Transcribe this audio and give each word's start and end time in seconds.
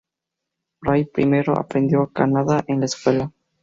Rai 0.81 1.05
primero 1.05 1.53
aprendió 1.55 2.07
Kannada 2.11 2.63
en 2.67 2.79
la 2.79 2.85
escuela. 2.85 3.31